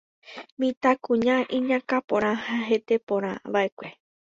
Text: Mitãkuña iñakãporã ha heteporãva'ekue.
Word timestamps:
Mitãkuña 0.59 1.35
iñakãporã 1.57 2.31
ha 2.45 2.57
heteporãva'ekue. 2.69 3.87